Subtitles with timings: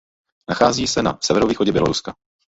[0.49, 2.15] Nachází se na severovýchodě Běloruska.